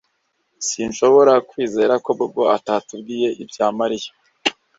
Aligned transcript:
Sinshobora 0.67 1.33
kwizera 1.49 1.93
ko 2.03 2.09
Bobo 2.17 2.43
atatubwiye 2.57 3.27
ibya 3.41 3.67
Mariya 3.77 4.09